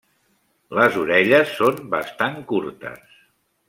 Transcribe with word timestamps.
Les 0.77 0.97
orelles 1.03 1.55
són 1.61 1.79
bastant 1.95 2.43
curtes. 2.55 3.19